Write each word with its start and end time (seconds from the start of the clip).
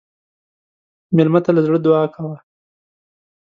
مېلمه 1.15 1.39
ته 1.45 1.51
له 1.55 1.61
زړه 1.67 1.77
دعا 1.85 2.03
کوه. 2.13 2.37